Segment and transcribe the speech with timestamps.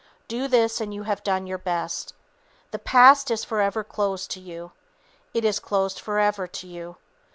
[0.27, 2.15] Do this and you have done your best.
[2.71, 4.71] The past is forever closed to you.
[5.31, 6.97] It is closed forever to you.